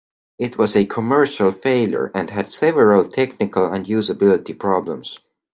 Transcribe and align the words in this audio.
It 0.39 0.57
was 0.57 0.75
a 0.75 0.87
commercial 0.87 1.51
failure, 1.51 2.11
and 2.15 2.27
had 2.27 2.47
several 2.47 3.07
technical 3.07 3.65
and 3.67 3.85
usability 3.85 4.57
problems. 4.59 5.19